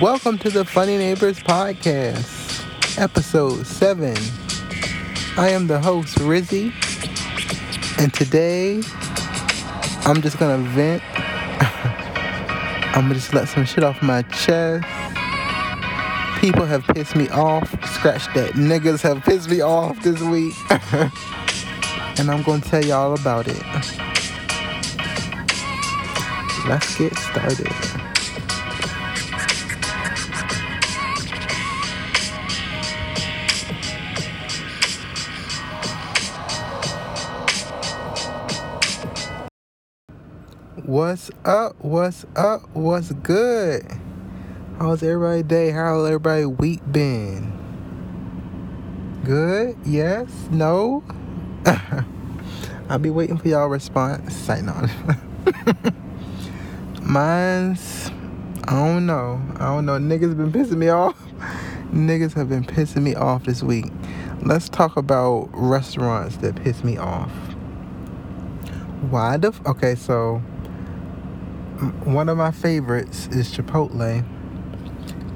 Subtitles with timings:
[0.00, 2.64] Welcome to the Funny Neighbors Podcast,
[2.98, 4.16] episode 7.
[5.36, 6.72] I am the host, Rizzy,
[8.00, 8.76] and today
[10.06, 11.02] I'm just gonna vent.
[12.96, 14.86] I'm gonna just let some shit off my chest.
[16.40, 17.68] People have pissed me off.
[17.92, 18.52] Scratch that.
[18.54, 20.54] Niggas have pissed me off this week.
[22.18, 23.62] and I'm gonna tell y'all about it.
[26.66, 28.13] Let's get started.
[40.82, 41.76] What's up?
[41.78, 42.68] What's up?
[42.74, 43.86] What's good?
[44.80, 45.70] How's everybody day?
[45.70, 47.52] How's everybody week been?
[49.24, 49.76] Good?
[49.84, 50.28] Yes?
[50.50, 51.04] No?
[52.88, 54.34] I'll be waiting for y'all response.
[54.34, 54.90] Sign on.
[57.00, 58.10] Mine's
[58.64, 59.40] I don't know.
[59.54, 59.96] I don't know.
[60.00, 61.16] Niggas been pissing me off.
[61.92, 63.92] Niggas have been pissing me off this week.
[64.42, 67.30] Let's talk about restaurants that piss me off.
[69.08, 70.42] Why the f- okay, so
[72.04, 74.24] one of my favorites is Chipotle,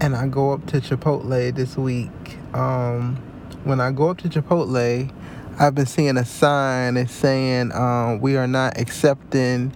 [0.00, 2.10] and I go up to Chipotle this week.
[2.52, 3.16] Um,
[3.64, 5.10] when I go up to Chipotle,
[5.58, 9.72] I've been seeing a sign that's saying um, we are not accepting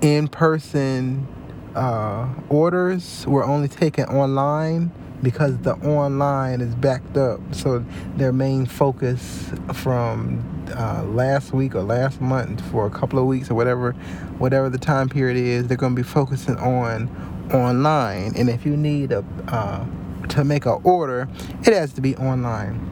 [0.00, 1.26] in-person
[1.74, 3.26] uh, orders.
[3.26, 4.92] We're only taking online
[5.22, 7.40] because the online is backed up.
[7.52, 7.84] So
[8.16, 10.44] their main focus from
[10.76, 13.92] uh, last week or last month for a couple of weeks or whatever,
[14.38, 17.08] whatever the time period is, they're going to be focusing on
[17.52, 18.32] online.
[18.36, 19.84] And if you need a uh,
[20.28, 21.28] to make an order,
[21.60, 22.88] it has to be online.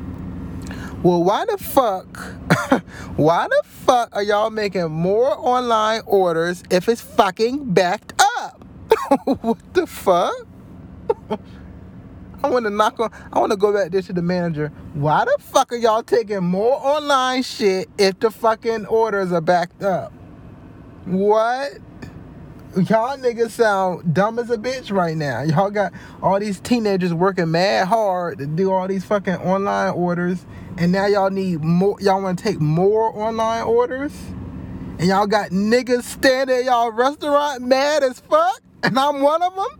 [1.03, 2.19] Well, why the fuck?
[3.17, 8.63] why the fuck are y'all making more online orders if it's fucking backed up?
[9.41, 10.47] what the fuck?
[12.43, 13.11] I want to knock on.
[13.33, 14.69] I want to go back there to the manager.
[14.95, 19.83] Why the fuck are y'all taking more online shit if the fucking orders are backed
[19.83, 20.13] up?
[21.05, 21.73] What?
[22.77, 25.43] Y'all niggas sound dumb as a bitch right now.
[25.43, 25.93] Y'all got
[26.23, 30.47] all these teenagers working mad hard to do all these fucking online orders,
[30.79, 31.97] and now y'all need more.
[32.01, 34.13] Y'all want to take more online orders,
[34.99, 39.55] and y'all got niggas standing at y'all restaurant mad as fuck, and I'm one of
[39.57, 39.80] them.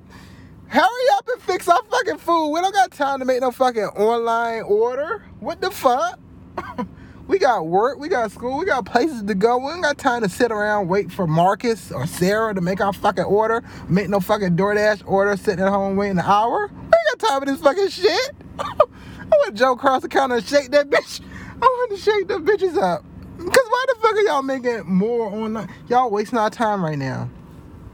[0.71, 2.51] Hurry up and fix our fucking food.
[2.51, 5.25] We don't got time to make no fucking online order.
[5.41, 6.21] What the fuck?
[7.27, 9.59] we got work, we got school, we got places to go.
[9.59, 12.93] We ain't got time to sit around wait for Marcus or Sarah to make our
[12.93, 13.65] fucking order.
[13.89, 16.69] Make no fucking DoorDash order, sitting at home waiting an hour.
[16.69, 18.31] We ain't got time for this fucking shit.
[18.61, 21.21] I want Joe cross the counter and shake that bitch.
[21.61, 23.05] I want to shake the bitches up.
[23.39, 25.69] Cause why the fuck are y'all making more online?
[25.89, 27.29] Y'all wasting our time right now.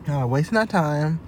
[0.07, 1.21] Y'all wasting our time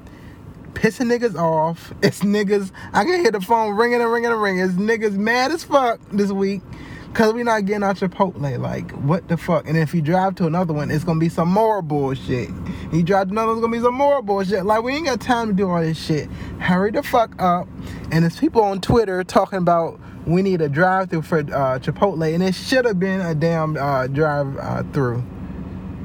[0.78, 1.92] pissing niggas off.
[2.02, 2.70] It's niggas.
[2.92, 4.64] I can hear the phone ringing and ringing and ringing.
[4.64, 6.62] It's niggas mad as fuck this week
[7.08, 8.60] because we not getting out Chipotle.
[8.60, 9.66] Like, what the fuck?
[9.66, 12.50] And if you drive to another one, it's gonna be some more bullshit.
[12.92, 14.64] You drive to another one, it's gonna be some more bullshit.
[14.64, 16.30] Like, we ain't got time to do all this shit.
[16.60, 17.66] Hurry the fuck up.
[18.12, 22.32] And there's people on Twitter talking about we need a drive through for uh, Chipotle,
[22.32, 25.24] and it should have been a damn uh, drive uh, through.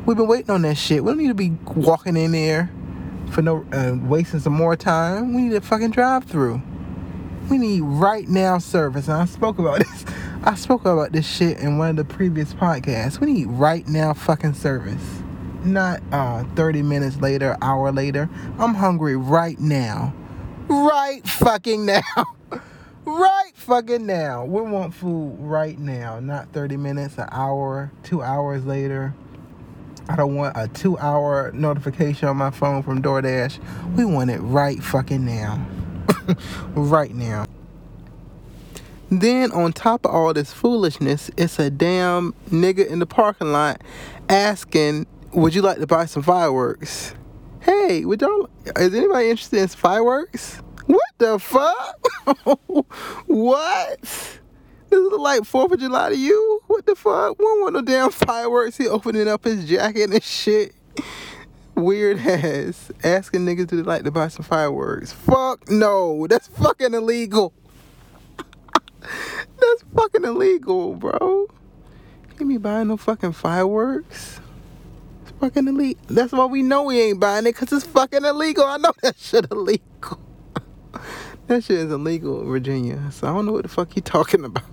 [0.07, 1.03] We've been waiting on that shit.
[1.03, 2.71] We don't need to be walking in there
[3.33, 5.33] for no uh, wasting some more time.
[5.33, 6.61] We need a fucking drive through.
[7.49, 9.07] We need right now service.
[9.07, 10.05] And I spoke about this.
[10.43, 13.19] I spoke about this shit in one of the previous podcasts.
[13.19, 15.21] We need right now fucking service.
[15.63, 18.29] Not uh 30 minutes later, hour later.
[18.59, 20.13] I'm hungry right now.
[20.67, 22.01] Right fucking now.
[23.05, 24.45] right fucking now.
[24.45, 29.13] We want food right now, not 30 minutes, an hour, two hours later.
[30.09, 33.59] I don't want a two hour notification on my phone from DoorDash.
[33.95, 35.65] We want it right fucking now.
[36.75, 37.45] right now.
[39.09, 43.81] Then on top of all this foolishness, it's a damn nigga in the parking lot
[44.27, 47.13] asking, Would you like to buy some fireworks?
[47.61, 50.61] Hey, would y'all is anybody interested in fireworks?
[50.85, 52.07] What the fuck?
[53.27, 54.01] what?
[54.01, 56.52] This is like Fourth of July to you?
[56.73, 57.37] What the fuck?
[57.37, 58.77] We don't want no damn fireworks.
[58.77, 60.73] He opening up his jacket and shit.
[61.75, 62.91] Weird ass.
[63.03, 65.13] Asking niggas to like to buy some fireworks.
[65.13, 66.25] Fuck no.
[66.25, 67.53] That's fucking illegal.
[68.99, 71.45] That's fucking illegal, bro.
[72.37, 74.39] Can't be buying no fucking fireworks.
[75.21, 76.01] It's fucking illegal.
[76.07, 78.63] That's why we know we ain't buying it, cause it's fucking illegal.
[78.63, 80.19] I know that shit illegal.
[81.45, 83.11] that shit is illegal in Virginia.
[83.11, 84.63] So I don't know what the fuck you talking about.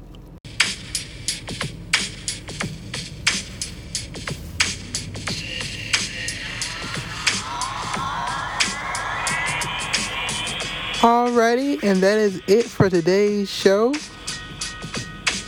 [11.00, 13.94] Alrighty, and that is it for today's show.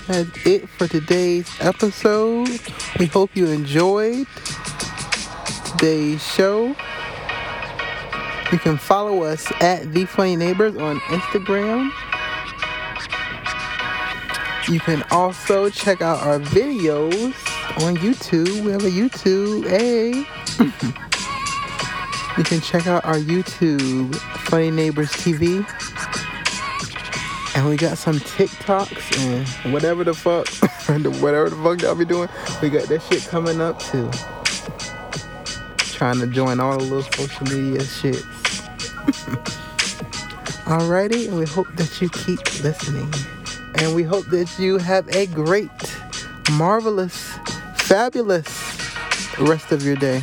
[0.07, 2.49] That's it for today's episode.
[2.99, 4.27] We hope you enjoyed
[5.67, 6.69] today's show.
[8.51, 11.91] You can follow us at The Funny Neighbors on Instagram.
[14.71, 17.35] You can also check out our videos
[17.85, 18.65] on YouTube.
[18.65, 19.69] We have a YouTube.
[19.69, 21.03] Hey.
[22.39, 25.67] you can check out our YouTube, Funny Neighbors TV.
[27.55, 30.49] And we got some TikToks and whatever the fuck,
[31.21, 32.31] whatever the fuck y'all be doing.
[32.63, 34.11] We got that shit coming up too.
[35.95, 38.23] Trying to join all the little social media shits.
[40.65, 43.13] Alrighty, and we hope that you keep listening.
[43.75, 45.71] And we hope that you have a great,
[46.53, 47.37] marvelous,
[47.77, 48.49] fabulous
[49.39, 50.23] rest of your day.